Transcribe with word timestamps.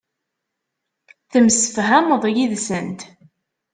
Temsefhameḍ 1.31 2.23
yid-sent. 2.35 3.01